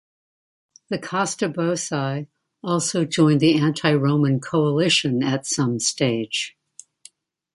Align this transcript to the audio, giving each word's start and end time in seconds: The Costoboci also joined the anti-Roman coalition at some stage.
The 0.89 0.97
Costoboci 0.97 2.25
also 2.63 3.05
joined 3.05 3.39
the 3.39 3.59
anti-Roman 3.59 4.39
coalition 4.39 5.21
at 5.21 5.45
some 5.45 5.79
stage. 5.79 6.57